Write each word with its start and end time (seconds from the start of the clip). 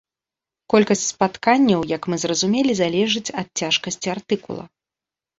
Колькасць 0.73 1.01
спатканняў, 1.13 1.83
як 1.97 2.07
мы 2.13 2.17
зразумелі, 2.23 2.73
залежыць 2.79 3.33
ад 3.41 3.47
цяжкасці 3.61 4.07
артыкула. 4.15 4.63